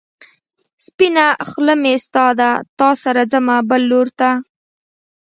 سپينه 0.85 1.25
خلۀ 1.49 1.75
مې 1.81 1.93
ستا 2.05 2.25
ده، 2.39 2.51
تا 2.79 2.89
سره 3.03 3.21
ځمه 3.31 3.55
بل 3.69 3.81
لور 3.91 4.07
ته 4.19 4.31